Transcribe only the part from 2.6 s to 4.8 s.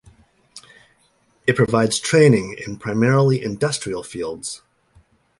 in primarily industrial fields.